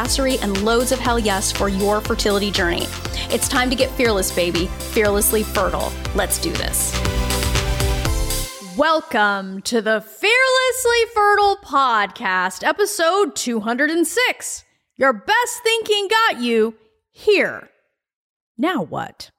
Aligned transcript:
badassery, 0.00 0.42
and 0.42 0.62
loads 0.62 0.92
of 0.92 0.98
hell 0.98 1.18
yes 1.18 1.52
for 1.52 1.68
your 1.68 2.00
fertility 2.00 2.50
journey. 2.50 2.86
It's 3.30 3.48
time 3.48 3.70
to 3.70 3.76
get 3.76 3.90
fearless, 3.92 4.34
baby, 4.34 4.66
fearlessly 4.66 5.42
fertile. 5.42 5.92
Let's 6.14 6.38
do 6.38 6.52
this. 6.52 6.92
Welcome 8.76 9.60
to 9.62 9.82
the 9.82 10.00
Fearlessly 10.00 11.14
Fertile 11.14 11.56
Podcast, 11.56 12.66
episode 12.66 13.36
206. 13.36 14.64
Your 14.96 15.12
best 15.12 15.62
thinking 15.62 16.08
got 16.08 16.40
you 16.40 16.74
here. 17.10 17.68
Now 18.56 18.82
what? 18.82 19.30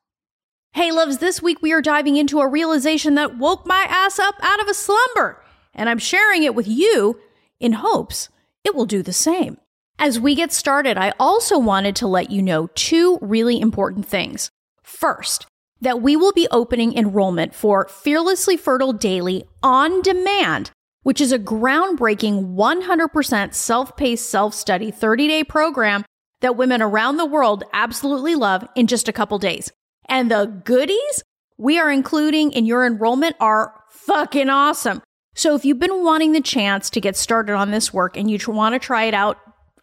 Hey, 0.74 0.92
loves, 0.92 1.18
this 1.18 1.42
week 1.42 1.62
we 1.62 1.74
are 1.74 1.82
diving 1.82 2.18
into 2.18 2.40
a 2.40 2.48
realization 2.48 3.16
that 3.16 3.38
woke 3.38 3.66
my 3.66 3.86
ass 3.90 4.20
up 4.20 4.36
out 4.42 4.62
of 4.62 4.68
a 4.68 4.74
slumber, 4.74 5.44
and 5.74 5.90
I'm 5.90 5.98
sharing 5.98 6.44
it 6.44 6.56
with 6.56 6.68
you 6.68 7.20
in 7.60 7.74
hopes 7.74 8.30
it 8.64 8.76
will 8.76 8.86
do 8.86 9.02
the 9.02 9.14
same. 9.14 9.58
As 10.02 10.20
we 10.20 10.34
get 10.34 10.52
started, 10.52 10.98
I 10.98 11.14
also 11.20 11.60
wanted 11.60 11.96
to 11.98 12.08
let 12.08 12.32
you 12.32 12.42
know 12.42 12.72
two 12.74 13.20
really 13.22 13.62
important 13.62 14.08
things. 14.08 14.50
First, 14.82 15.46
that 15.80 16.02
we 16.02 16.16
will 16.16 16.32
be 16.32 16.48
opening 16.50 16.98
enrollment 16.98 17.54
for 17.54 17.88
Fearlessly 17.88 18.58
Fertile 18.58 18.94
Daily 18.94 19.44
on 19.62 20.02
demand, 20.02 20.72
which 21.04 21.22
is 21.22 21.32
a 21.32 21.38
groundbreaking 21.38 22.56
100% 22.56 23.54
self 23.54 23.96
paced 23.96 24.28
self 24.28 24.56
study 24.56 24.90
30 24.90 25.28
day 25.28 25.44
program 25.44 26.04
that 26.40 26.58
women 26.58 26.82
around 26.82 27.18
the 27.18 27.26
world 27.28 27.64
absolutely 27.72 28.34
love 28.34 28.68
in 28.76 28.88
just 28.88 29.08
a 29.08 29.14
couple 29.14 29.38
days. 29.38 29.72
And 30.10 30.32
the 30.32 30.48
goodies 30.66 31.24
we 31.60 31.78
are 31.78 31.92
including 31.92 32.54
in 32.54 32.66
your 32.66 32.88
enrollment 32.88 33.36
are 33.40 33.80
fucking 33.92 34.50
awesome. 34.50 35.04
So 35.36 35.54
if 35.54 35.64
you've 35.64 35.78
been 35.78 36.04
wanting 36.04 36.32
the 36.32 36.42
chance 36.42 36.90
to 36.90 37.00
get 37.00 37.16
started 37.16 37.54
on 37.54 37.70
this 37.70 37.94
work 37.94 38.18
and 38.18 38.32
you 38.32 38.40
want 38.48 38.74
to 38.74 38.80
try 38.80 39.04
it 39.04 39.14
out 39.14 39.38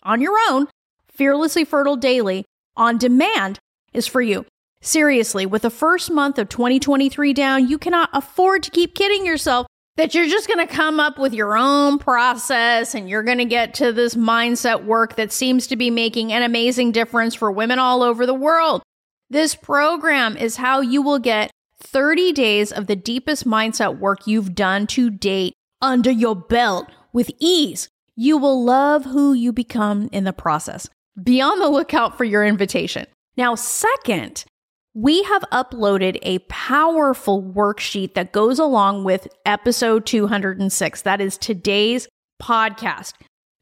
on 0.08 0.22
your 0.22 0.36
own, 0.48 0.66
Fearlessly 1.10 1.64
Fertile 1.64 1.96
Daily 1.96 2.44
on 2.76 2.96
demand 2.96 3.60
is 3.92 4.06
for 4.06 4.22
you. 4.22 4.46
Seriously, 4.80 5.44
with 5.44 5.62
the 5.62 5.70
first 5.70 6.10
month 6.10 6.38
of 6.38 6.48
2023 6.48 7.34
down, 7.34 7.68
you 7.68 7.78
cannot 7.78 8.08
afford 8.12 8.62
to 8.62 8.70
keep 8.70 8.94
kidding 8.94 9.26
yourself 9.26 9.66
that 9.96 10.14
you're 10.14 10.28
just 10.28 10.46
going 10.46 10.64
to 10.64 10.72
come 10.72 11.00
up 11.00 11.18
with 11.18 11.34
your 11.34 11.58
own 11.58 11.98
process 11.98 12.94
and 12.94 13.10
you're 13.10 13.24
going 13.24 13.38
to 13.38 13.44
get 13.44 13.74
to 13.74 13.92
this 13.92 14.14
mindset 14.14 14.84
work 14.84 15.16
that 15.16 15.32
seems 15.32 15.66
to 15.66 15.76
be 15.76 15.90
making 15.90 16.32
an 16.32 16.42
amazing 16.42 16.92
difference 16.92 17.34
for 17.34 17.50
women 17.50 17.80
all 17.80 18.02
over 18.02 18.24
the 18.24 18.32
world. 18.32 18.80
This 19.28 19.56
program 19.56 20.36
is 20.36 20.56
how 20.56 20.80
you 20.80 21.02
will 21.02 21.18
get 21.18 21.50
30 21.80 22.32
days 22.32 22.70
of 22.70 22.86
the 22.86 22.96
deepest 22.96 23.44
mindset 23.44 23.98
work 23.98 24.26
you've 24.26 24.54
done 24.54 24.86
to 24.86 25.10
date 25.10 25.54
under 25.82 26.10
your 26.10 26.36
belt 26.36 26.88
with 27.12 27.30
ease. 27.40 27.88
You 28.20 28.36
will 28.36 28.64
love 28.64 29.04
who 29.04 29.32
you 29.32 29.52
become 29.52 30.08
in 30.10 30.24
the 30.24 30.32
process. 30.32 30.88
Be 31.22 31.40
on 31.40 31.60
the 31.60 31.68
lookout 31.68 32.18
for 32.18 32.24
your 32.24 32.44
invitation. 32.44 33.06
Now, 33.36 33.54
second, 33.54 34.44
we 34.92 35.22
have 35.22 35.44
uploaded 35.52 36.18
a 36.22 36.40
powerful 36.48 37.40
worksheet 37.40 38.14
that 38.14 38.32
goes 38.32 38.58
along 38.58 39.04
with 39.04 39.28
episode 39.46 40.04
206. 40.04 41.02
That 41.02 41.20
is 41.20 41.38
today's 41.38 42.08
podcast. 42.42 43.12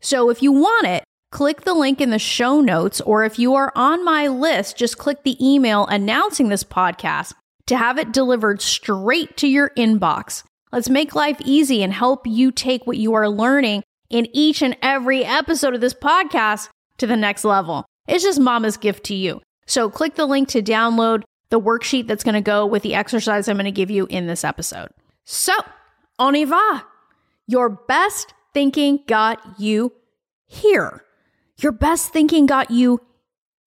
So 0.01 0.31
if 0.31 0.43
you 0.43 0.53
want 0.53 0.87
it, 0.87 1.05
click 1.33 1.61
the 1.65 1.75
link 1.75 2.01
in 2.01 2.09
the 2.09 2.19
show 2.19 2.63
notes, 2.63 3.03
or 3.03 3.25
if 3.25 3.39
you 3.39 3.55
are 3.57 3.73
on 3.77 4.07
my 4.07 4.27
list, 4.27 4.79
just 4.79 4.97
click 4.97 5.23
the 5.23 5.37
email 5.39 5.85
announcing 5.85 6.49
this 6.49 6.65
podcast 6.65 7.35
to 7.67 7.77
have 7.77 7.99
it 7.99 8.11
delivered 8.11 8.63
straight 8.63 9.37
to 9.37 9.49
your 9.49 9.69
inbox. 9.77 10.45
Let's 10.73 10.89
make 10.89 11.15
life 11.15 11.43
easy 11.45 11.83
and 11.83 11.93
help 11.93 12.27
you 12.27 12.51
take 12.51 12.87
what 12.87 12.97
you 12.97 13.13
are 13.13 13.29
learning 13.29 13.83
in 14.11 14.29
each 14.33 14.63
and 14.63 14.77
every 14.83 15.25
episode 15.25 15.75
of 15.75 15.81
this 15.81 15.95
podcast 15.95 16.69
to 16.99 17.07
the 17.07 17.17
next 17.17 17.45
level. 17.45 17.85
It's 18.07 18.25
just 18.25 18.41
mama's 18.41 18.77
gift 18.77 19.05
to 19.05 19.15
you. 19.15 19.41
So 19.67 19.91
click 19.91 20.15
the 20.15 20.27
link 20.27 20.49
to 20.51 20.63
download 20.63 21.23
the 21.51 21.61
worksheet 21.61 22.07
that's 22.07 22.25
going 22.25 22.35
to 22.35 22.41
go 22.41 22.67
with 22.67 22.83
the 22.83 22.95
exercise 22.95 23.49
I'm 23.49 23.57
going 23.57 23.65
to 23.65 23.71
give 23.71 23.91
you 23.91 24.07
in 24.11 24.27
this 24.27 24.45
episode. 24.45 24.89
So, 25.25 25.53
on 26.19 26.35
y 26.35 26.45
va. 26.45 26.87
Your 27.47 27.69
best 27.69 28.35
thinking 28.55 29.01
got 29.07 29.41
you 29.59 29.93
here. 30.47 31.05
Your 31.59 31.73
best 31.73 32.13
thinking 32.13 32.47
got 32.47 32.71
you 32.71 33.01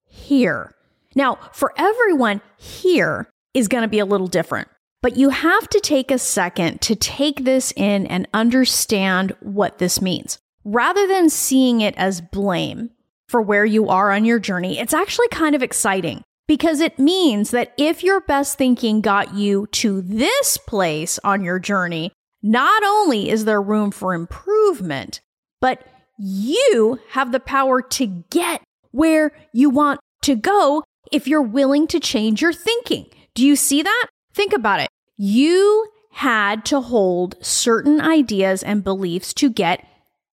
here. 0.06 0.74
Now, 1.16 1.38
for 1.54 1.74
everyone, 1.78 2.42
here 2.58 3.30
is 3.54 3.68
going 3.68 3.84
to 3.84 3.88
be 3.88 4.00
a 4.00 4.06
little 4.06 4.28
different. 4.28 4.68
But 5.02 5.16
you 5.16 5.30
have 5.30 5.68
to 5.70 5.80
take 5.80 6.12
a 6.12 6.20
second 6.20 6.82
to 6.82 6.96
take 6.96 7.46
this 7.46 7.72
in 7.76 8.06
and 8.08 8.28
understand 8.34 9.36
what 9.40 9.78
this 9.78 10.02
means. 10.02 10.38
Rather 10.66 11.08
than 11.08 11.30
seeing 11.30 11.82
it 11.82 11.96
as 11.98 12.20
blame 12.20 12.90
for 13.30 13.42
where 13.42 13.66
you 13.66 13.88
are 13.88 14.12
on 14.12 14.26
your 14.26 14.40
journey, 14.40 14.78
it's 14.78 14.94
actually 14.94 15.30
kind 15.30 15.56
of 15.56 15.64
exciting 15.64 16.22
because 16.48 16.82
it 16.82 17.00
means 17.00 17.52
that 17.52 17.74
if 17.78 18.04
your 18.04 18.20
best 18.22 18.58
thinking 18.58 19.00
got 19.02 19.34
you 19.36 19.68
to 19.68 20.02
this 20.02 20.58
place 20.58 21.18
on 21.24 21.44
your 21.44 21.60
journey, 21.60 22.12
not 22.42 22.84
only 22.84 23.30
is 23.30 23.46
there 23.46 23.62
room 23.62 23.92
for 23.92 24.14
improvement, 24.14 25.22
but 25.62 25.86
you 26.18 27.00
have 27.12 27.32
the 27.32 27.40
power 27.40 27.82
to 27.82 28.06
get 28.30 28.62
where 28.92 29.32
you 29.54 29.70
want 29.70 30.00
to 30.24 30.36
go 30.36 30.84
if 31.12 31.28
you're 31.28 31.42
willing 31.42 31.88
to 31.88 32.00
change 32.00 32.42
your 32.42 32.54
thinking. 32.54 33.06
Do 33.34 33.46
you 33.46 33.56
see 33.56 33.82
that? 33.82 34.08
Think 34.34 34.54
about 34.54 34.82
it. 34.82 34.90
You 35.18 35.88
had 36.12 36.66
to 36.66 36.82
hold 36.82 37.36
certain 37.42 38.02
ideas 38.02 38.64
and 38.64 38.84
beliefs 38.84 39.34
to 39.36 39.50
get 39.50 39.86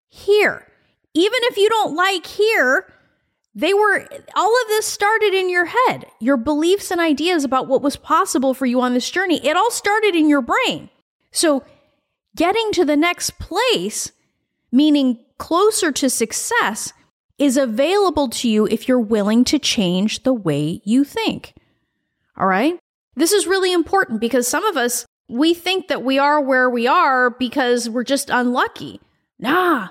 here. 0.09 0.67
Even 1.15 1.39
if 1.43 1.57
you 1.57 1.69
don't 1.69 1.95
like 1.95 2.27
here, 2.27 2.93
they 3.55 3.73
were 3.73 4.07
all 4.35 4.63
of 4.63 4.69
this 4.69 4.87
started 4.87 5.33
in 5.33 5.49
your 5.49 5.65
head. 5.65 6.07
Your 6.21 6.37
beliefs 6.37 6.91
and 6.91 7.01
ideas 7.01 7.43
about 7.43 7.69
what 7.69 7.83
was 7.83 7.97
possible 7.97 8.53
for 8.53 8.67
you 8.67 8.81
on 8.81 8.95
this 8.95 9.11
journey, 9.11 9.45
it 9.45 9.57
all 9.57 9.71
started 9.71 10.15
in 10.15 10.29
your 10.29 10.43
brain. 10.43 10.91
So, 11.31 11.65
getting 12.37 12.71
to 12.73 12.85
the 12.85 12.97
next 12.97 13.39
place, 13.39 14.13
meaning 14.71 15.21
closer 15.39 15.91
to 15.93 16.11
success, 16.11 16.93
is 17.39 17.57
available 17.57 18.29
to 18.29 18.49
you 18.49 18.67
if 18.67 18.89
you're 18.89 19.01
willing 19.01 19.45
to 19.45 19.59
change 19.59 20.23
the 20.23 20.35
way 20.35 20.81
you 20.85 21.05
think. 21.05 21.55
All 22.37 22.47
right? 22.47 22.79
This 23.17 23.33
is 23.33 23.47
really 23.47 23.73
important 23.73 24.21
because 24.21 24.47
some 24.47 24.65
of 24.65 24.77
us, 24.77 25.07
we 25.29 25.55
think 25.55 25.89
that 25.89 26.05
we 26.05 26.19
are 26.19 26.41
where 26.41 26.69
we 26.69 26.87
are 26.87 27.31
because 27.31 27.89
we're 27.89 28.05
just 28.05 28.31
unlucky. 28.31 29.01
Nah, 29.39 29.89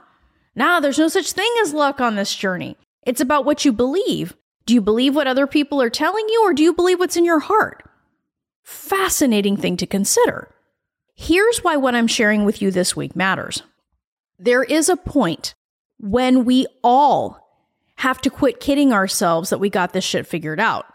nah, 0.55 0.79
there's 0.79 0.99
no 0.99 1.07
such 1.07 1.31
thing 1.31 1.51
as 1.61 1.73
luck 1.73 1.99
on 1.99 2.15
this 2.15 2.35
journey. 2.35 2.77
It's 3.05 3.21
about 3.21 3.43
what 3.43 3.65
you 3.65 3.73
believe. 3.73 4.35
Do 4.65 4.73
you 4.73 4.81
believe 4.81 5.15
what 5.15 5.27
other 5.27 5.47
people 5.47 5.81
are 5.81 5.89
telling 5.89 6.25
you 6.29 6.43
or 6.45 6.53
do 6.53 6.63
you 6.63 6.73
believe 6.73 6.99
what's 6.99 7.17
in 7.17 7.25
your 7.25 7.39
heart? 7.39 7.83
Fascinating 8.63 9.57
thing 9.57 9.77
to 9.77 9.85
consider. 9.87 10.49
Here's 11.15 11.63
why 11.63 11.77
what 11.77 11.95
I'm 11.95 12.07
sharing 12.07 12.45
with 12.45 12.61
you 12.61 12.71
this 12.71 12.95
week 12.95 13.15
matters. 13.15 13.63
There 14.37 14.63
is 14.63 14.89
a 14.89 14.97
point 14.97 15.53
when 15.99 16.45
we 16.45 16.67
all 16.83 17.39
have 17.97 18.19
to 18.21 18.29
quit 18.29 18.59
kidding 18.59 18.91
ourselves 18.91 19.49
that 19.49 19.59
we 19.59 19.69
got 19.69 19.93
this 19.93 20.03
shit 20.03 20.27
figured 20.27 20.59
out 20.59 20.85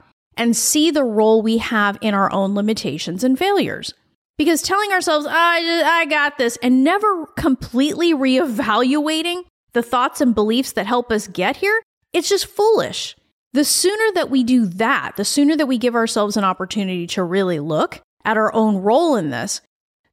and 0.41 0.57
see 0.57 0.91
the 0.91 1.05
role 1.05 1.43
we 1.43 1.59
have 1.59 1.99
in 2.01 2.15
our 2.15 2.33
own 2.33 2.55
limitations 2.55 3.23
and 3.23 3.39
failures. 3.39 3.93
Because 4.39 4.63
telling 4.63 4.91
ourselves, 4.91 5.27
I, 5.29 5.83
I 5.85 6.07
got 6.07 6.39
this, 6.39 6.57
and 6.63 6.83
never 6.83 7.27
completely 7.37 8.15
reevaluating 8.15 9.43
the 9.75 9.83
thoughts 9.83 10.23
and 10.23 10.35
beliefs 10.35 10.73
that 10.73 10.87
help 10.87 11.13
us 11.13 11.29
get 11.29 11.59
here, 11.59 11.83
it's 12.15 12.31
just 12.31 12.47
foolish. 12.47 13.17
The 13.53 13.67
sooner 13.67 14.15
that 14.15 14.31
we 14.31 14.43
do 14.43 14.65
that, 14.65 15.17
the 15.17 15.27
sooner 15.27 15.57
that 15.57 15.67
we 15.67 15.77
give 15.77 15.95
ourselves 15.95 16.39
an 16.39 16.45
opportunity 16.45 17.07
to 17.09 17.23
really 17.23 17.61
look 17.61 18.01
at 18.25 18.39
our 18.39 18.55
own 18.55 18.79
role 18.79 19.17
in 19.17 19.29
this, 19.29 19.61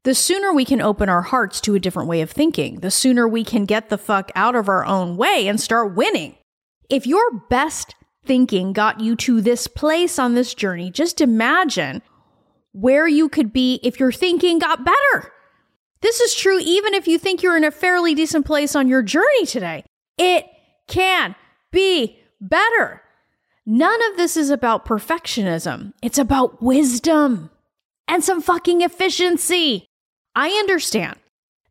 the 0.03 0.13
sooner 0.13 0.51
we 0.51 0.65
can 0.65 0.81
open 0.81 1.07
our 1.07 1.21
hearts 1.21 1.62
to 1.62 1.75
a 1.75 1.80
different 1.80 2.09
way 2.09 2.19
of 2.19 2.31
thinking, 2.31 2.81
the 2.81 2.91
sooner 2.91 3.30
we 3.30 3.45
can 3.45 3.63
get 3.63 3.88
the 3.88 3.97
fuck 3.97 4.30
out 4.35 4.56
of 4.56 4.68
our 4.68 4.85
own 4.85 5.15
way 5.15 5.47
and 5.47 5.62
start 5.62 5.95
winning. 5.95 6.35
If 6.89 7.07
your 7.07 7.31
best 7.50 7.95
thinking 8.27 8.74
got 8.74 9.00
you 9.00 9.15
to 9.15 9.41
this 9.41 9.65
place 9.68 10.19
on 10.19 10.35
this 10.35 10.53
journey, 10.53 10.91
just 10.91 11.21
imagine 11.21 12.01
where 12.74 13.07
you 13.07 13.29
could 13.29 13.51
be 13.51 13.79
if 13.81 14.00
your 14.00 14.12
thinking 14.12 14.59
got 14.59 14.85
better. 14.85 15.31
This 16.01 16.19
is 16.19 16.35
true 16.35 16.59
even 16.59 16.94
if 16.94 17.07
you 17.07 17.18
think 17.18 17.41
you're 17.41 17.57
in 17.57 17.63
a 17.63 17.71
fairly 17.71 18.13
decent 18.13 18.45
place 18.45 18.75
on 18.75 18.88
your 18.88 19.01
journey 19.01 19.45
today. 19.45 19.83
It 20.18 20.45
can 20.88 21.35
be 21.71 22.19
better. 22.39 23.01
None 23.65 24.12
of 24.12 24.18
this 24.18 24.38
is 24.38 24.50
about 24.50 24.85
perfectionism. 24.85 25.94
It's 26.01 26.19
about 26.19 26.62
wisdom 26.62 27.50
and 28.07 28.23
some 28.23 28.41
fucking 28.41 28.81
efficiency. 28.81 29.88
I 30.35 30.50
understand 30.50 31.18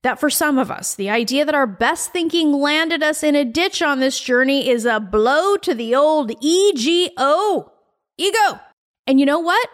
that 0.03 0.21
for 0.21 0.31
some 0.31 0.59
of 0.59 0.71
us, 0.71 0.95
the 0.95 1.11
idea 1.11 1.45
that 1.45 1.55
our 1.55 1.67
best 1.67 2.13
thinking 2.13 2.53
landed 2.53 3.03
us 3.03 3.23
in 3.23 3.35
a 3.35 3.45
ditch 3.45 3.83
on 3.83 4.01
this 4.01 4.21
journey 4.21 4.69
is 4.69 4.85
a 4.85 5.01
blow 5.01 5.57
to 5.57 5.75
the 5.75 5.95
old 5.95 6.33
EGO, 6.41 7.73
ego. 8.17 8.61
And 9.07 9.19
you 9.21 9.27
know 9.27 9.41
what? 9.41 9.69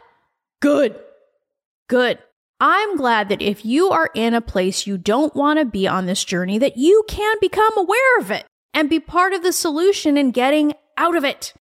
Good. 0.61 0.99
Good. 1.89 2.19
I'm 2.61 2.97
glad 2.97 3.29
that 3.29 3.43
if 3.43 3.65
you 3.65 3.91
are 3.91 4.11
in 4.15 4.35
a 4.35 4.41
place 4.41 4.87
you 4.87 4.97
don't 4.97 5.35
want 5.35 5.59
to 5.59 5.65
be 5.65 5.89
on 5.89 6.07
this 6.07 6.25
journey, 6.25 6.59
that 6.59 6.77
you 6.77 7.05
can 7.09 7.37
become 7.41 7.77
aware 7.77 8.19
of 8.19 8.31
it 8.31 8.47
and 8.73 8.89
be 8.89 9.01
part 9.01 9.33
of 9.33 9.43
the 9.43 9.53
solution 9.53 10.17
in 10.17 10.31
getting 10.31 10.73
out 10.97 11.17
of 11.17 11.25
it. 11.25 11.53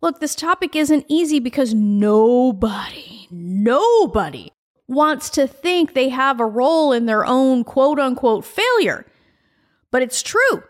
Look, 0.00 0.20
this 0.20 0.34
topic 0.34 0.74
isn't 0.74 1.04
easy 1.08 1.40
because 1.40 1.74
nobody, 1.74 3.28
nobody 3.30 4.50
wants 4.88 5.30
to 5.30 5.46
think 5.46 5.92
they 5.92 6.08
have 6.08 6.40
a 6.40 6.46
role 6.46 6.92
in 6.92 7.06
their 7.06 7.24
own 7.24 7.64
quote 7.64 7.98
unquote 7.98 8.44
failure. 8.44 9.06
But 9.90 10.02
it's 10.02 10.22
true. 10.22 10.62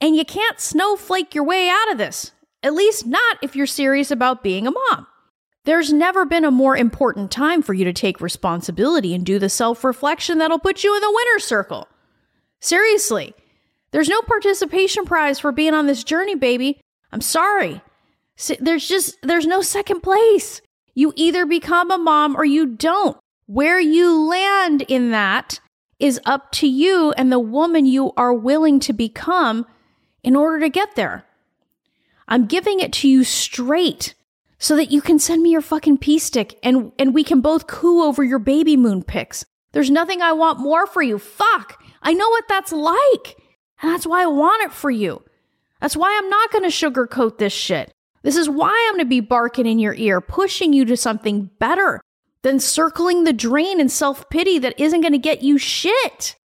And 0.00 0.16
you 0.16 0.24
can't 0.24 0.60
snowflake 0.60 1.34
your 1.34 1.44
way 1.44 1.68
out 1.68 1.92
of 1.92 1.98
this, 1.98 2.32
at 2.62 2.72
least 2.72 3.06
not 3.06 3.38
if 3.42 3.54
you're 3.54 3.66
serious 3.66 4.10
about 4.10 4.42
being 4.42 4.66
a 4.66 4.70
mom. 4.70 5.06
There's 5.64 5.92
never 5.92 6.24
been 6.24 6.46
a 6.46 6.50
more 6.50 6.76
important 6.76 7.30
time 7.30 7.60
for 7.60 7.74
you 7.74 7.84
to 7.84 7.92
take 7.92 8.20
responsibility 8.20 9.14
and 9.14 9.26
do 9.26 9.38
the 9.38 9.50
self 9.50 9.84
reflection 9.84 10.38
that'll 10.38 10.58
put 10.58 10.82
you 10.82 10.94
in 10.94 11.02
the 11.02 11.12
winner's 11.14 11.44
circle. 11.44 11.86
Seriously, 12.60 13.34
there's 13.90 14.08
no 14.08 14.22
participation 14.22 15.04
prize 15.04 15.38
for 15.38 15.52
being 15.52 15.74
on 15.74 15.86
this 15.86 16.02
journey, 16.04 16.34
baby. 16.34 16.80
I'm 17.12 17.20
sorry. 17.20 17.82
There's 18.58 18.88
just, 18.88 19.16
there's 19.22 19.46
no 19.46 19.60
second 19.60 20.00
place. 20.00 20.62
You 20.94 21.12
either 21.16 21.44
become 21.44 21.90
a 21.90 21.98
mom 21.98 22.36
or 22.36 22.44
you 22.44 22.66
don't. 22.66 23.18
Where 23.50 23.80
you 23.80 24.28
land 24.28 24.82
in 24.82 25.10
that 25.10 25.58
is 25.98 26.20
up 26.24 26.52
to 26.52 26.68
you 26.68 27.12
and 27.16 27.32
the 27.32 27.40
woman 27.40 27.84
you 27.84 28.12
are 28.16 28.32
willing 28.32 28.78
to 28.78 28.92
become 28.92 29.66
in 30.22 30.36
order 30.36 30.60
to 30.60 30.68
get 30.68 30.94
there. 30.94 31.24
I'm 32.28 32.46
giving 32.46 32.78
it 32.78 32.92
to 32.92 33.08
you 33.08 33.24
straight 33.24 34.14
so 34.60 34.76
that 34.76 34.92
you 34.92 35.00
can 35.00 35.18
send 35.18 35.42
me 35.42 35.50
your 35.50 35.62
fucking 35.62 35.98
pee 35.98 36.20
stick 36.20 36.60
and, 36.62 36.92
and 36.96 37.12
we 37.12 37.24
can 37.24 37.40
both 37.40 37.66
coo 37.66 38.04
over 38.04 38.22
your 38.22 38.38
baby 38.38 38.76
moon 38.76 39.02
pics. 39.02 39.44
There's 39.72 39.90
nothing 39.90 40.22
I 40.22 40.30
want 40.30 40.60
more 40.60 40.86
for 40.86 41.02
you. 41.02 41.18
Fuck. 41.18 41.82
I 42.02 42.12
know 42.12 42.28
what 42.28 42.46
that's 42.46 42.70
like. 42.70 43.36
And 43.82 43.90
that's 43.90 44.06
why 44.06 44.22
I 44.22 44.26
want 44.26 44.62
it 44.62 44.72
for 44.72 44.92
you. 44.92 45.24
That's 45.80 45.96
why 45.96 46.16
I'm 46.16 46.30
not 46.30 46.52
going 46.52 46.62
to 46.62 46.68
sugarcoat 46.68 47.38
this 47.38 47.52
shit. 47.52 47.92
This 48.22 48.36
is 48.36 48.48
why 48.48 48.68
I'm 48.68 48.94
going 48.94 49.04
to 49.04 49.10
be 49.10 49.18
barking 49.18 49.66
in 49.66 49.80
your 49.80 49.94
ear, 49.94 50.20
pushing 50.20 50.72
you 50.72 50.84
to 50.84 50.96
something 50.96 51.50
better 51.58 52.00
than 52.42 52.60
circling 52.60 53.24
the 53.24 53.32
drain 53.32 53.80
in 53.80 53.88
self 53.88 54.28
pity 54.30 54.58
that 54.58 54.78
isn't 54.78 55.00
going 55.00 55.12
to 55.12 55.18
get 55.18 55.42
you 55.42 55.58
shit. 55.58 56.36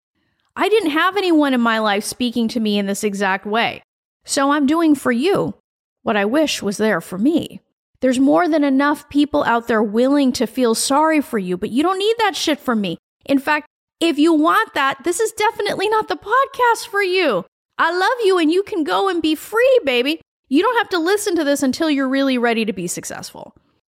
I 0.56 0.70
didn't 0.70 0.92
have 0.92 1.18
anyone 1.18 1.54
in 1.54 1.62
my 1.62 1.80
life 1.80 2.04
speaking 2.04 2.48
to 2.50 2.60
me 2.60 2.78
in 2.78 2.86
this 2.86 3.04
exact 3.04 3.46
way. 3.46 3.82
So 4.26 4.52
I'm 4.52 4.66
doing 4.66 4.96
for 4.96 5.12
you 5.12 5.56
what 6.04 6.16
I 6.16 6.26
wish 6.26 6.62
was 6.62 6.78
there 6.78 7.02
for 7.02 7.18
me. 7.18 7.62
There's 8.02 8.20
more 8.20 8.48
than 8.48 8.64
enough 8.64 9.10
people 9.10 9.44
out 9.44 9.68
there 9.68 9.84
willing 9.84 10.32
to 10.34 10.46
feel 10.46 10.76
sorry 10.76 11.22
for 11.22 11.40
you, 11.40 11.58
but 11.58 11.72
you 11.72 11.84
don't 11.84 12.00
need 12.00 12.16
that 12.20 12.36
shit 12.36 12.60
from 12.60 12.82
me. 12.82 12.98
In 13.26 13.40
fact, 13.40 13.68
if 14.00 14.20
you 14.20 14.34
want 14.34 14.74
that, 14.74 15.04
this 15.04 15.20
is 15.20 15.32
definitely 15.32 15.90
not 15.90 16.08
the 16.08 16.18
podcast 16.18 16.88
for 16.88 17.02
you. 17.02 17.46
I 17.78 17.92
love 17.92 18.18
you 18.26 18.38
and 18.38 18.52
you 18.52 18.64
can 18.64 18.84
go 18.84 19.10
and 19.10 19.22
be 19.22 19.36
free, 19.36 19.80
baby. 19.84 20.22
You 20.48 20.62
don't 20.62 20.78
have 20.78 20.90
to 20.90 21.00
listen 21.00 21.36
to 21.36 21.44
this 21.44 21.64
until 21.64 21.90
you're 21.90 22.08
really 22.08 22.38
ready 22.38 22.66
to 22.66 22.74
be 22.74 22.88
successful. 22.88 23.56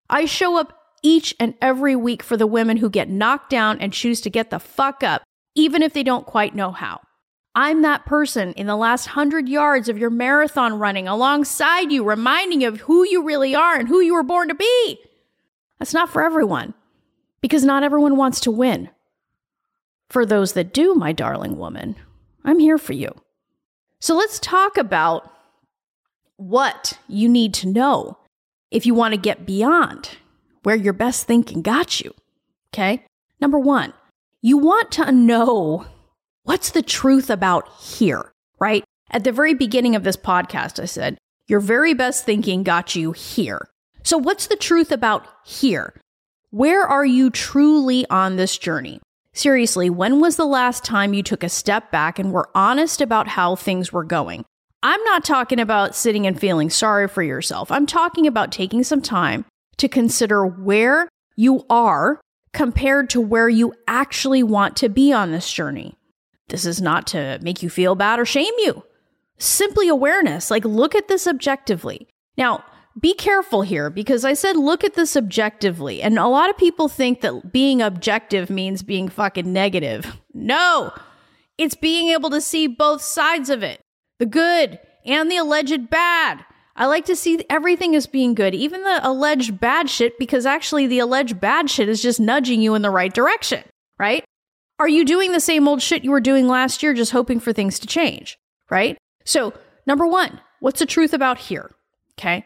I 0.08 0.24
show 0.24 0.58
up 0.58 0.77
each 1.02 1.34
and 1.38 1.54
every 1.60 1.96
week 1.96 2.22
for 2.22 2.36
the 2.36 2.46
women 2.46 2.78
who 2.78 2.90
get 2.90 3.08
knocked 3.08 3.50
down 3.50 3.80
and 3.80 3.92
choose 3.92 4.20
to 4.22 4.30
get 4.30 4.50
the 4.50 4.58
fuck 4.58 5.02
up, 5.02 5.22
even 5.54 5.82
if 5.82 5.92
they 5.92 6.02
don't 6.02 6.26
quite 6.26 6.54
know 6.54 6.70
how. 6.72 7.00
I'm 7.54 7.82
that 7.82 8.06
person 8.06 8.52
in 8.52 8.66
the 8.66 8.76
last 8.76 9.06
hundred 9.06 9.48
yards 9.48 9.88
of 9.88 9.98
your 9.98 10.10
marathon 10.10 10.78
running 10.78 11.08
alongside 11.08 11.90
you, 11.90 12.04
reminding 12.04 12.60
you 12.60 12.68
of 12.68 12.80
who 12.82 13.04
you 13.04 13.24
really 13.24 13.54
are 13.54 13.76
and 13.76 13.88
who 13.88 14.00
you 14.00 14.14
were 14.14 14.22
born 14.22 14.48
to 14.48 14.54
be. 14.54 14.98
That's 15.78 15.94
not 15.94 16.10
for 16.10 16.22
everyone, 16.22 16.74
because 17.40 17.64
not 17.64 17.82
everyone 17.82 18.16
wants 18.16 18.40
to 18.40 18.50
win. 18.50 18.90
For 20.08 20.24
those 20.24 20.52
that 20.52 20.72
do, 20.72 20.94
my 20.94 21.12
darling 21.12 21.58
woman, 21.58 21.96
I'm 22.44 22.58
here 22.58 22.78
for 22.78 22.92
you. 22.92 23.10
So 24.00 24.14
let's 24.14 24.38
talk 24.38 24.76
about 24.76 25.32
what 26.36 26.98
you 27.08 27.28
need 27.28 27.52
to 27.54 27.68
know 27.68 28.18
if 28.70 28.86
you 28.86 28.94
want 28.94 29.14
to 29.14 29.20
get 29.20 29.44
beyond 29.44 30.10
where 30.62 30.76
your 30.76 30.93
best 30.93 31.26
thinking 31.26 31.62
got 31.62 32.00
you. 32.00 32.14
Okay? 32.72 33.05
Number 33.40 33.58
one, 33.58 33.93
you 34.43 34.58
want 34.58 34.90
to 34.93 35.12
know 35.12 35.87
what's 36.44 36.70
the 36.70 36.82
truth 36.82 37.31
about 37.31 37.69
here, 37.81 38.32
right? 38.58 38.84
At 39.10 39.25
the 39.25 39.32
very 39.32 39.55
beginning 39.55 39.96
of 39.96 40.05
this 40.05 40.16
podcast, 40.16 40.81
I 40.81 40.87
said, 40.87 41.19
your 41.46 41.60
very 41.60 41.94
best 41.94 42.25
thinking 42.25 42.62
got 42.62 42.94
you 42.94 43.12
here. 43.12 43.69
So, 44.02 44.19
what's 44.19 44.46
the 44.46 44.56
truth 44.56 44.93
about 44.93 45.26
here? 45.44 45.94
Where 46.50 46.87
are 46.87 47.04
you 47.04 47.31
truly 47.31 48.06
on 48.11 48.37
this 48.37 48.56
journey? 48.58 49.00
Seriously, 49.32 49.88
when 49.90 50.20
was 50.20 50.37
the 50.37 50.46
last 50.46 50.84
time 50.84 51.14
you 51.14 51.22
took 51.22 51.43
a 51.43 51.49
step 51.49 51.90
back 51.90 52.19
and 52.19 52.32
were 52.32 52.50
honest 52.54 53.00
about 53.00 53.28
how 53.28 53.54
things 53.54 53.93
were 53.93 54.04
going? 54.04 54.44
I'm 54.82 55.02
not 55.04 55.25
talking 55.25 55.58
about 55.58 55.96
sitting 55.96 56.26
and 56.26 56.38
feeling 56.38 56.70
sorry 56.70 57.08
for 57.08 57.22
yourself. 57.22 57.70
I'm 57.70 57.87
talking 57.87 58.26
about 58.26 58.52
taking 58.52 58.84
some 58.84 59.02
time 59.02 59.44
to 59.78 59.88
consider 59.88 60.46
where 60.46 61.08
you 61.36 61.64
are 61.70 62.20
compared 62.52 63.10
to 63.10 63.20
where 63.20 63.48
you 63.48 63.72
actually 63.86 64.42
want 64.42 64.76
to 64.76 64.88
be 64.88 65.12
on 65.12 65.32
this 65.32 65.50
journey. 65.52 65.96
This 66.48 66.64
is 66.64 66.80
not 66.80 67.06
to 67.08 67.38
make 67.42 67.62
you 67.62 67.70
feel 67.70 67.94
bad 67.94 68.19
or 68.19 68.25
shame 68.25 68.54
you. 68.58 68.82
Simply 69.38 69.88
awareness, 69.88 70.50
like 70.50 70.64
look 70.64 70.94
at 70.94 71.08
this 71.08 71.26
objectively. 71.26 72.08
Now, 72.36 72.64
be 73.00 73.14
careful 73.14 73.62
here 73.62 73.90
because 73.90 74.25
I 74.25 74.32
said 74.32 74.56
look 74.56 74.82
at 74.82 74.94
this 74.94 75.16
objectively. 75.16 76.02
And 76.02 76.19
a 76.19 76.26
lot 76.26 76.50
of 76.50 76.56
people 76.56 76.88
think 76.88 77.20
that 77.20 77.52
being 77.52 77.80
objective 77.80 78.50
means 78.50 78.82
being 78.82 79.08
fucking 79.08 79.52
negative. 79.52 80.16
No, 80.34 80.92
it's 81.56 81.76
being 81.76 82.08
able 82.08 82.30
to 82.30 82.40
see 82.40 82.66
both 82.66 83.02
sides 83.02 83.50
of 83.50 83.62
it 83.62 83.80
the 84.18 84.26
good 84.26 84.80
and 85.04 85.30
the 85.30 85.37
alleged 85.37 85.90
bad. 85.90 86.44
I 86.78 86.87
like 86.87 87.06
to 87.06 87.16
see 87.16 87.44
everything 87.50 87.97
as 87.97 88.06
being 88.06 88.35
good, 88.35 88.54
even 88.54 88.85
the 88.85 89.00
alleged 89.02 89.58
bad 89.58 89.90
shit, 89.90 90.16
because 90.16 90.47
actually 90.47 90.87
the 90.87 91.00
alleged 91.00 91.40
bad 91.40 91.68
shit 91.68 91.88
is 91.88 92.00
just 92.00 92.20
nudging 92.20 92.62
you 92.62 92.76
in 92.76 92.82
the 92.82 92.90
right 92.90 93.12
direction, 93.12 93.64
right? 93.99 94.25
Are 94.78 94.88
you 94.88 95.04
doing 95.04 95.32
the 95.32 95.40
same 95.40 95.66
old 95.66 95.82
shit 95.82 96.04
you 96.04 96.12
were 96.12 96.20
doing 96.20 96.47
last 96.47 96.80
year, 96.80 96.94
just 96.94 97.11
hoping 97.11 97.40
for 97.40 97.52
things 97.52 97.80
to 97.80 97.88
change? 97.88 98.38
Right? 98.70 98.97
So, 99.25 99.54
number 99.87 100.06
one, 100.06 100.40
what's 100.61 100.78
the 100.78 100.87
truth 100.87 101.12
about 101.12 101.38
here? 101.38 101.75
Okay. 102.12 102.44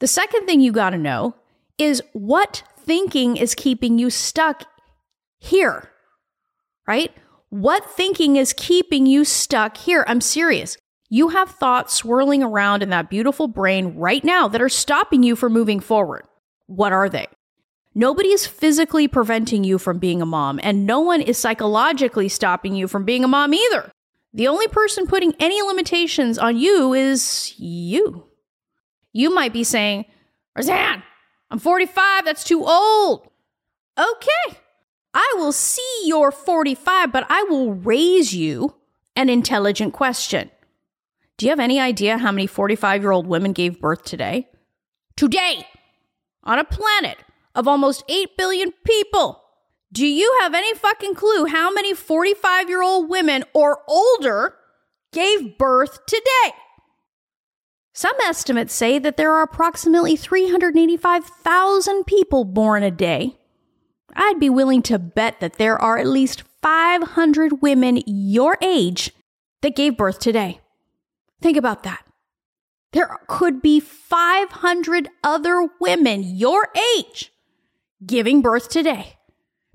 The 0.00 0.08
second 0.08 0.44
thing 0.44 0.60
you 0.60 0.70
got 0.70 0.90
to 0.90 0.98
know 0.98 1.34
is 1.78 2.02
what 2.12 2.64
thinking 2.78 3.38
is 3.38 3.54
keeping 3.54 3.98
you 3.98 4.10
stuck 4.10 4.64
here, 5.38 5.90
right? 6.86 7.10
What 7.48 7.90
thinking 7.90 8.36
is 8.36 8.52
keeping 8.52 9.06
you 9.06 9.24
stuck 9.24 9.78
here? 9.78 10.04
I'm 10.06 10.20
serious. 10.20 10.76
You 11.14 11.28
have 11.28 11.48
thoughts 11.48 11.94
swirling 11.94 12.42
around 12.42 12.82
in 12.82 12.90
that 12.90 13.08
beautiful 13.08 13.46
brain 13.46 13.94
right 13.94 14.24
now 14.24 14.48
that 14.48 14.60
are 14.60 14.68
stopping 14.68 15.22
you 15.22 15.36
from 15.36 15.52
moving 15.52 15.78
forward. 15.78 16.24
What 16.66 16.92
are 16.92 17.08
they? 17.08 17.28
Nobody 17.94 18.30
is 18.30 18.48
physically 18.48 19.06
preventing 19.06 19.62
you 19.62 19.78
from 19.78 20.00
being 20.00 20.20
a 20.20 20.26
mom, 20.26 20.58
and 20.60 20.86
no 20.86 20.98
one 20.98 21.20
is 21.20 21.38
psychologically 21.38 22.28
stopping 22.28 22.74
you 22.74 22.88
from 22.88 23.04
being 23.04 23.22
a 23.22 23.28
mom 23.28 23.54
either. 23.54 23.92
The 24.32 24.48
only 24.48 24.66
person 24.66 25.06
putting 25.06 25.36
any 25.38 25.62
limitations 25.62 26.36
on 26.36 26.56
you 26.56 26.94
is 26.94 27.54
you. 27.58 28.24
You 29.12 29.32
might 29.32 29.52
be 29.52 29.62
saying, 29.62 30.06
Roseanne, 30.56 31.04
I'm 31.48 31.60
45, 31.60 32.24
that's 32.24 32.42
too 32.42 32.64
old. 32.64 33.28
Okay, 33.96 34.58
I 35.14 35.34
will 35.36 35.52
see 35.52 36.02
you're 36.06 36.32
45, 36.32 37.12
but 37.12 37.24
I 37.30 37.44
will 37.44 37.72
raise 37.72 38.34
you 38.34 38.74
an 39.14 39.28
intelligent 39.28 39.92
question. 39.92 40.50
Do 41.36 41.46
you 41.46 41.50
have 41.50 41.60
any 41.60 41.80
idea 41.80 42.18
how 42.18 42.30
many 42.30 42.46
45 42.46 43.02
year 43.02 43.10
old 43.10 43.26
women 43.26 43.52
gave 43.52 43.80
birth 43.80 44.04
today? 44.04 44.48
Today! 45.16 45.66
On 46.44 46.58
a 46.58 46.64
planet 46.64 47.18
of 47.54 47.66
almost 47.66 48.04
8 48.08 48.36
billion 48.36 48.72
people. 48.84 49.40
Do 49.92 50.06
you 50.06 50.38
have 50.42 50.54
any 50.54 50.74
fucking 50.74 51.14
clue 51.14 51.46
how 51.46 51.72
many 51.72 51.94
45 51.94 52.68
year 52.68 52.82
old 52.82 53.08
women 53.08 53.44
or 53.52 53.78
older 53.88 54.54
gave 55.12 55.58
birth 55.58 56.06
today? 56.06 56.52
Some 57.94 58.16
estimates 58.26 58.74
say 58.74 58.98
that 58.98 59.16
there 59.16 59.32
are 59.32 59.42
approximately 59.42 60.16
385,000 60.16 62.04
people 62.04 62.44
born 62.44 62.82
a 62.82 62.90
day. 62.90 63.38
I'd 64.16 64.40
be 64.40 64.50
willing 64.50 64.82
to 64.82 64.98
bet 64.98 65.40
that 65.40 65.54
there 65.54 65.80
are 65.80 65.98
at 65.98 66.06
least 66.06 66.42
500 66.62 67.62
women 67.62 68.02
your 68.06 68.56
age 68.60 69.12
that 69.62 69.76
gave 69.76 69.96
birth 69.96 70.18
today. 70.18 70.60
Think 71.40 71.56
about 71.56 71.82
that. 71.82 72.04
There 72.92 73.18
could 73.26 73.60
be 73.60 73.80
500 73.80 75.08
other 75.22 75.68
women 75.80 76.22
your 76.22 76.68
age 76.96 77.32
giving 78.06 78.40
birth 78.40 78.68
today 78.68 79.18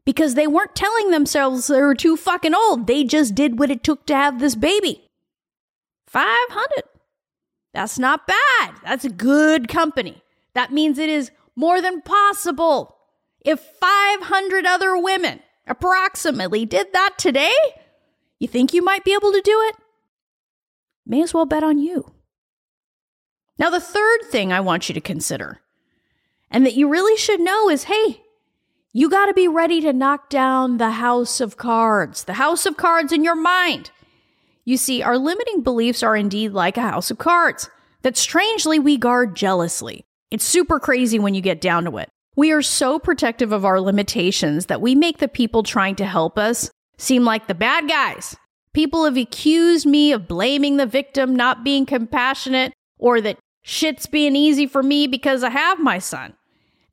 because 0.06 0.36
they 0.36 0.48
weren't 0.48 0.76
telling 0.76 1.12
themselves 1.12 1.68
they 1.68 1.82
were 1.82 1.96
too 1.96 2.16
fucking 2.16 2.56
old. 2.56 2.88
They 2.88 3.04
just 3.04 3.36
did 3.36 3.60
what 3.60 3.72
it 3.72 3.84
took 3.84 4.06
to 4.06 4.16
have 4.16 4.40
this 4.40 4.56
baby. 4.56 5.10
500. 6.08 6.84
That's 7.74 8.00
not 8.00 8.26
bad. 8.26 8.76
That's 8.84 9.06
a 9.06 9.10
good 9.10 9.68
company. 9.68 10.24
That 10.54 10.72
means 10.72 10.98
it 10.98 11.10
is 11.10 11.32
more 11.56 11.82
than 11.82 12.02
possible. 12.02 12.96
If 13.42 13.60
500 13.60 14.66
other 14.66 14.98
women 14.98 15.42
approximately 15.68 16.66
did 16.66 16.94
that 16.94 17.16
today, 17.18 17.54
you 18.40 18.48
think 18.48 18.74
you 18.74 18.82
might 18.82 19.04
be 19.04 19.14
able 19.14 19.32
to 19.32 19.42
do 19.42 19.62
it? 19.68 19.76
May 21.10 21.24
as 21.24 21.34
well 21.34 21.48
bet 21.48 21.64
on 21.64 21.80
you. 21.80 22.14
Now, 23.58 23.72
the 23.72 23.82
third 23.82 24.22
thing 24.30 24.54
I 24.54 24.60
want 24.60 24.88
you 24.88 24.94
to 24.94 25.02
consider, 25.02 25.60
and 26.52 26.66
that 26.66 26.76
you 26.76 26.88
really 26.88 27.18
should 27.18 27.42
know, 27.42 27.68
is 27.68 27.86
hey, 27.86 28.22
you 28.94 29.10
got 29.10 29.26
to 29.26 29.34
be 29.34 29.48
ready 29.48 29.82
to 29.82 29.92
knock 29.92 30.30
down 30.30 30.78
the 30.78 30.92
house 30.92 31.42
of 31.42 31.58
cards, 31.58 32.26
the 32.26 32.34
house 32.34 32.68
of 32.68 32.78
cards 32.78 33.12
in 33.12 33.24
your 33.24 33.36
mind. 33.36 33.90
You 34.66 34.78
see, 34.78 35.02
our 35.02 35.18
limiting 35.18 35.62
beliefs 35.62 36.04
are 36.04 36.16
indeed 36.16 36.52
like 36.52 36.78
a 36.78 36.82
house 36.82 37.10
of 37.10 37.18
cards 37.18 37.70
that 38.04 38.16
strangely 38.16 38.78
we 38.78 38.96
guard 38.96 39.36
jealously. 39.36 40.06
It's 40.30 40.46
super 40.46 40.80
crazy 40.80 41.18
when 41.18 41.34
you 41.34 41.42
get 41.42 41.60
down 41.60 41.86
to 41.86 41.98
it. 41.98 42.10
We 42.36 42.52
are 42.52 42.62
so 42.62 43.00
protective 43.00 43.52
of 43.52 43.66
our 43.66 43.82
limitations 43.82 44.68
that 44.68 44.80
we 44.80 44.94
make 44.94 45.18
the 45.18 45.28
people 45.28 45.64
trying 45.64 45.96
to 45.96 46.06
help 46.06 46.38
us 46.38 46.70
seem 46.98 47.26
like 47.26 47.48
the 47.48 47.56
bad 47.56 47.90
guys. 47.90 48.38
People 48.74 49.06
have 49.06 49.18
accused 49.18 49.86
me 49.86 50.12
of 50.12 50.28
blaming 50.28 50.78
the 50.78 50.86
victim, 50.86 51.36
not 51.36 51.64
being 51.64 51.86
compassionate, 51.86 52.74
or 52.98 53.20
that 53.22 53.40
shit's 53.64 54.06
being 54.06 54.36
easy 54.36 54.68
for 54.68 54.84
me 54.84 55.08
because 55.08 55.44
I 55.44 55.50
have 55.50 55.80
my 55.80 56.00
son. 56.00 56.34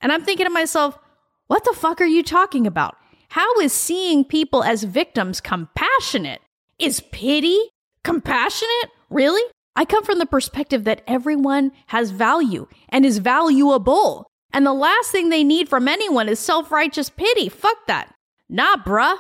And 0.01 0.13
I'm 0.13 0.25
thinking 0.25 0.47
to 0.47 0.51
myself, 0.51 0.99
what 1.47 1.65
the 1.65 1.75
fuck 1.75 2.01
are 2.01 2.07
you 2.07 2.23
talking 2.23 2.67
about? 2.67 2.97
How 3.31 3.61
is 3.61 3.73
seeing 3.73 4.25
people 4.25 4.63
as 4.63 4.85
victims 4.85 5.41
compassionate? 5.41 6.41
Is 6.79 7.01
pity 7.13 7.59
compassionate? 8.03 8.91
Really? 9.11 9.43
I 9.75 9.85
come 9.85 10.05
from 10.05 10.19
the 10.19 10.27
perspective 10.27 10.85
that 10.85 11.03
everyone 11.07 11.73
has 11.89 12.11
value 12.11 12.67
and 12.89 13.05
is 13.05 13.19
valuable. 13.19 14.27
And 14.53 14.65
the 14.65 14.73
last 14.73 15.11
thing 15.11 15.29
they 15.29 15.45
need 15.45 15.69
from 15.69 15.87
anyone 15.87 16.29
is 16.29 16.39
self 16.39 16.73
righteous 16.73 17.11
pity. 17.11 17.49
Fuck 17.49 17.87
that. 17.87 18.15
Nah, 18.49 18.77
bruh. 18.77 19.19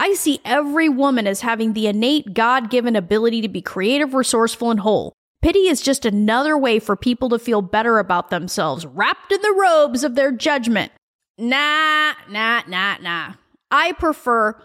I 0.00 0.14
see 0.14 0.40
every 0.46 0.88
woman 0.88 1.26
as 1.26 1.42
having 1.42 1.74
the 1.74 1.86
innate 1.86 2.32
God 2.32 2.70
given 2.70 2.96
ability 2.96 3.42
to 3.42 3.48
be 3.50 3.60
creative, 3.60 4.14
resourceful, 4.14 4.70
and 4.70 4.80
whole. 4.80 5.12
Pity 5.42 5.68
is 5.68 5.82
just 5.82 6.06
another 6.06 6.56
way 6.56 6.78
for 6.78 6.96
people 6.96 7.28
to 7.28 7.38
feel 7.38 7.60
better 7.60 7.98
about 7.98 8.30
themselves, 8.30 8.86
wrapped 8.86 9.30
in 9.30 9.42
the 9.42 9.54
robes 9.60 10.02
of 10.02 10.14
their 10.14 10.32
judgment. 10.32 10.90
Nah, 11.36 12.14
nah, 12.30 12.62
nah, 12.66 12.96
nah. 13.02 13.34
I 13.70 13.92
prefer, 13.92 14.60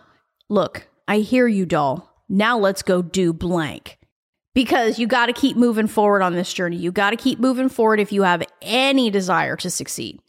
look, 0.47 0.87
I 1.05 1.17
hear 1.17 1.47
you, 1.47 1.65
doll. 1.65 2.13
Now 2.29 2.57
let's 2.57 2.81
go 2.81 3.01
do 3.01 3.33
blank. 3.33 3.97
Because 4.53 4.99
you 4.99 5.05
got 5.05 5.25
to 5.25 5.33
keep 5.33 5.57
moving 5.57 5.87
forward 5.87 6.21
on 6.21 6.33
this 6.33 6.53
journey. 6.53 6.77
You 6.77 6.93
got 6.93 7.09
to 7.09 7.17
keep 7.17 7.39
moving 7.39 7.67
forward 7.67 7.99
if 7.99 8.13
you 8.13 8.23
have 8.23 8.41
any 8.61 9.09
desire 9.09 9.57
to 9.57 9.69
succeed. 9.69 10.21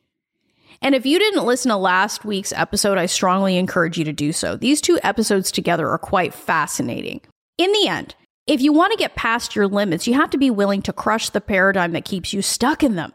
And 0.83 0.95
if 0.95 1.06
you 1.06 1.18
didn't 1.18 1.47
listen 1.47 1.71
to 1.71 1.76
last 1.76 2.25
week's 2.25 2.52
episode, 2.52 2.99
I 2.99 3.06
strongly 3.06 3.56
encourage 3.56 3.99
you 3.99 4.04
to 4.04 4.12
do 4.12 4.33
so. 4.33 4.56
These 4.56 4.80
two 4.80 4.99
episodes 5.02 5.50
together 5.50 5.88
are 5.88 5.99
quite 5.99 6.35
fascinating. 6.35 7.21
In 7.59 7.73
the 7.73 7.88
end, 7.88 8.14
if 8.47 8.61
you 8.61 8.73
want 8.73 8.92
to 8.92 8.99
get 8.99 9.16
past 9.16 9.56
your 9.56 9.66
limits, 9.66 10.06
you 10.06 10.14
have 10.14 10.30
to 10.30 10.38
be 10.38 10.50
willing 10.50 10.83
to 10.83 10.92
crush 10.92 11.30
the 11.30 11.40
paradigm 11.40 11.92
that 11.92 12.04
keeps 12.04 12.33
you 12.33 12.42
stuck 12.42 12.83
in 12.83 12.95
them. 12.95 13.12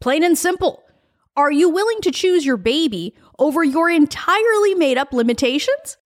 Plain 0.00 0.22
and 0.22 0.36
simple. 0.36 0.82
Are 1.36 1.50
you 1.50 1.70
willing 1.70 2.00
to 2.02 2.10
choose 2.10 2.44
your 2.44 2.56
baby 2.56 3.14
over 3.38 3.64
your 3.64 3.90
entirely 3.90 4.74
made 4.74 4.98
up 4.98 5.12
limitations? 5.12 5.96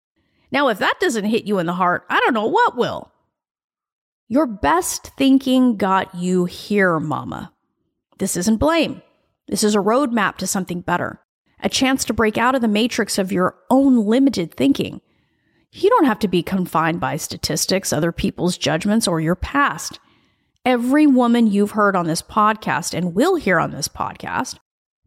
Now, 0.51 0.69
if 0.69 0.79
that 0.79 1.01
doesn't 1.01 1.25
hit 1.25 1.45
you 1.45 1.59
in 1.59 1.67
the 1.67 1.73
heart, 1.75 2.05
I 2.09 2.21
don't 2.21 2.35
know 2.35 2.47
what 2.47 2.77
will. 2.77 3.11
Your 4.29 4.47
best 4.47 5.11
thinking 5.17 5.77
got 5.77 6.15
you 6.15 6.45
here, 6.45 7.01
mama. 7.01 7.53
This 8.19 8.37
isn't 8.37 8.57
blame. 8.59 9.03
This 9.49 9.65
is 9.65 9.75
a 9.75 9.79
roadmap 9.79 10.37
to 10.37 10.47
something 10.47 10.83
better, 10.83 11.21
a 11.61 11.69
chance 11.69 12.05
to 12.05 12.13
break 12.13 12.37
out 12.37 12.55
of 12.55 12.61
the 12.61 12.69
matrix 12.69 13.19
of 13.19 13.33
your 13.33 13.57
own 13.71 14.07
limited 14.07 14.55
thinking. 14.55 15.01
You 15.73 15.91
don't 15.91 16.05
have 16.05 16.19
to 16.21 16.29
be 16.29 16.43
confined 16.43 17.01
by 17.01 17.17
statistics, 17.17 17.93
other 17.93 18.13
people's 18.13 18.57
judgments, 18.59 19.09
or 19.09 19.21
your 19.21 19.35
past. 19.35 19.99
Every 20.65 21.07
woman 21.07 21.47
you've 21.47 21.73
heard 21.73 21.97
on 21.97 22.07
this 22.07 22.23
podcast 22.23 22.95
and 22.95 23.15
will 23.15 23.37
hear 23.37 23.59
on 23.59 23.71
this 23.71 23.89
podcast 23.89 24.59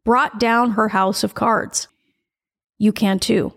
brought 0.03 0.39
down 0.39 0.71
her 0.71 0.89
house 0.89 1.23
of 1.23 1.35
cards. 1.35 1.87
You 2.77 2.91
can 2.91 3.19
too. 3.19 3.53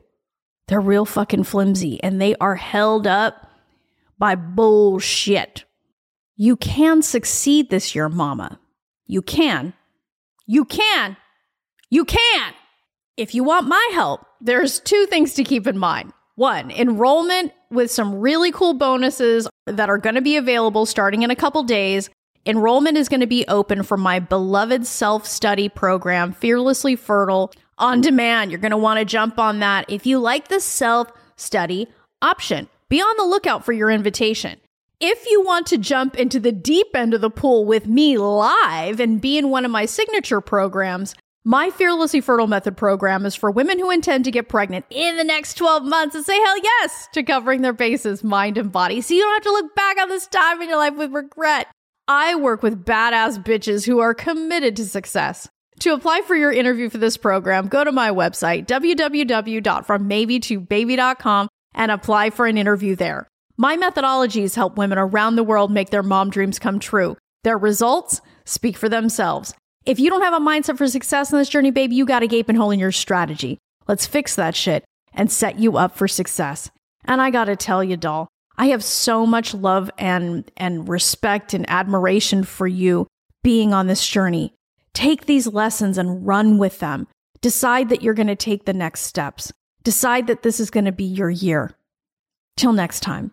They're 0.69 0.81
real 0.81 1.05
fucking 1.05 1.45
flimsy 1.45 2.03
and 2.03 2.21
they 2.21 2.35
are 2.37 2.57
held 2.57 3.07
up 3.07 3.51
by 4.19 4.35
bullshit. 4.35 5.65
You 6.37 6.57
can 6.57 7.03
succeed 7.03 7.71
this 7.71 7.95
year, 7.95 8.09
mama. 8.09 8.59
You 9.07 9.23
can. 9.23 9.75
You 10.47 10.65
can. 10.65 11.17
You 11.91 12.05
can. 12.05 12.53
If 13.17 13.35
you 13.35 13.45
want 13.45 13.69
my 13.69 13.91
help, 13.93 14.27
there's 14.41 14.81
two 14.81 15.07
things 15.07 15.35
to 15.35 15.45
keep 15.45 15.67
in 15.67 15.79
mind. 15.79 16.13
One, 16.37 16.71
enrollment 16.71 17.53
with 17.71 17.91
some 17.91 18.17
really 18.17 18.51
cool 18.51 18.75
bonuses 18.75 19.49
that 19.67 19.89
are 19.89 19.99
going 19.99 20.17
to 20.17 20.21
be 20.21 20.37
available 20.37 20.85
starting 20.85 21.23
in 21.23 21.31
a 21.31 21.37
couple 21.37 21.63
days. 21.63 22.11
Enrollment 22.45 22.99
is 22.99 23.09
going 23.09 23.21
to 23.21 23.27
be 23.27 23.47
open 23.49 23.83
for 23.85 23.97
my 23.97 24.19
beloved 24.19 24.87
self 24.87 25.27
study 25.27 25.69
program, 25.69 26.33
Fearlessly 26.33 26.97
Fertile, 26.97 27.53
on 27.79 28.01
demand. 28.01 28.51
You're 28.51 28.61
going 28.61 28.71
to 28.73 28.77
want 28.77 28.99
to 28.99 29.05
jump 29.05 29.39
on 29.39 29.61
that. 29.61 29.87
If 29.89 30.07
you 30.07 30.19
like 30.19 30.49
the 30.49 30.61
self 30.61 31.11
study 31.37 31.87
option, 32.21 32.69
be 32.89 33.01
on 33.01 33.17
the 33.17 33.25
lookout 33.25 33.65
for 33.65 33.73
your 33.73 33.91
invitation. 33.91 34.59
If 35.07 35.29
you 35.29 35.43
want 35.43 35.67
to 35.67 35.77
jump 35.77 36.17
into 36.17 36.41
the 36.41 36.51
deep 36.51 36.97
end 36.97 37.13
of 37.13 37.21
the 37.21 37.29
pool 37.29 37.67
with 37.67 37.87
me 37.87 38.17
live 38.17 39.01
and 39.01 39.21
be 39.21 39.37
in 39.37 39.51
one 39.51 39.67
of 39.67 39.71
my 39.71 39.85
signature 39.85 40.41
programs, 40.41 41.15
my 41.45 41.69
Fearlessly 41.69 42.23
Fertile 42.23 42.47
Method 42.47 42.79
program 42.79 43.27
is 43.27 43.35
for 43.35 43.51
women 43.51 43.79
who 43.79 43.91
intend 43.91 44.25
to 44.25 44.31
get 44.31 44.49
pregnant 44.49 44.87
in 44.89 45.19
the 45.19 45.25
next 45.25 45.59
12 45.59 45.85
months 45.85 46.15
and 46.15 46.25
say 46.25 46.41
hell 46.41 46.59
yes 46.59 47.07
to 47.13 47.23
covering 47.23 47.61
their 47.61 47.75
bases, 47.75 48.25
mind 48.25 48.57
and 48.57 48.73
body. 48.73 49.03
So 49.03 49.13
you 49.13 49.21
don't 49.21 49.35
have 49.35 49.43
to 49.43 49.53
look 49.53 49.75
back 49.75 50.01
on 50.01 50.09
this 50.09 50.27
time 50.27 50.63
in 50.63 50.71
your 50.71 50.79
life 50.79 50.97
with 50.97 51.13
regret. 51.13 51.67
I 52.09 52.35
work 52.37 52.63
with 52.63 52.87
badass 52.87 53.45
bitches 53.45 53.85
who 53.85 53.99
are 53.99 54.15
committed 54.15 54.75
to 54.77 54.87
success. 54.87 55.47
To 55.81 55.93
apply 55.93 56.23
for 56.23 56.35
your 56.35 56.51
interview 56.51 56.89
for 56.89 56.97
this 56.97 57.19
program, 57.19 57.69
go 57.69 57.85
to 57.85 57.93
my 57.93 58.09
website, 58.09 58.67
www.frommaybe2baby.com 58.67 61.49
and 61.75 61.91
apply 61.91 62.31
for 62.31 62.47
an 62.47 62.57
interview 62.57 62.97
there. 62.97 63.29
My 63.57 63.77
methodologies 63.77 64.57
help 64.57 64.77
women 64.77 64.99
around 64.99 65.37
the 65.37 65.45
world 65.45 65.71
make 65.71 65.91
their 65.91 66.03
mom 66.03 66.31
dreams 66.31 66.59
come 66.59 66.81
true. 66.81 67.17
Their 67.45 67.57
results 67.57 68.21
speak 68.45 68.77
for 68.77 68.89
themselves. 68.89 69.55
If 69.87 70.01
you 70.01 70.11
don't 70.11 70.23
have 70.23 70.35
a 70.35 70.45
mindset 70.45 70.77
for 70.77 70.89
success 70.89 71.31
in 71.31 71.39
this 71.39 71.49
journey, 71.49 71.71
baby, 71.71 71.95
you 71.95 72.05
got 72.05 72.23
a 72.23 72.27
gaping 72.27 72.57
hole 72.57 72.71
in 72.71 72.81
your 72.81 72.91
strategy. 72.91 73.59
Let's 73.87 74.07
fix 74.07 74.35
that 74.35 74.57
shit 74.57 74.85
and 75.13 75.31
set 75.31 75.59
you 75.59 75.77
up 75.77 75.97
for 75.97 76.09
success. 76.09 76.71
And 77.05 77.21
I 77.21 77.31
got 77.31 77.45
to 77.45 77.55
tell 77.55 77.85
you, 77.85 77.97
doll, 77.97 78.29
I 78.57 78.67
have 78.67 78.83
so 78.83 79.27
much 79.27 79.55
love 79.55 79.91
and 79.99 80.51
and 80.57 80.89
respect 80.89 81.55
and 81.55 81.69
admiration 81.69 82.45
for 82.45 82.67
you 82.67 83.07
being 83.43 83.73
on 83.73 83.87
this 83.87 84.07
journey. 84.07 84.55
Take 84.95 85.27
these 85.27 85.47
lessons 85.47 85.99
and 85.99 86.27
run 86.27 86.59
with 86.59 86.79
them. 86.79 87.07
Decide 87.41 87.89
that 87.91 88.03
you're 88.03 88.15
to 88.29 88.37
take 88.37 88.65
the 88.65 88.73
next 88.73 89.03
steps. 89.03 89.53
Decide 89.83 90.29
that 90.29 90.43
this 90.43 90.61
is 90.61 90.71
to 90.87 90.93
be 90.93 91.05
your 91.05 91.31
year. 91.31 91.73
Till 92.57 92.73
next 92.73 93.01
time, 93.01 93.33